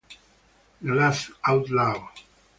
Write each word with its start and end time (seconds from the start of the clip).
The 0.81 0.95
Last 0.95 1.29
Outlaw 1.45 2.09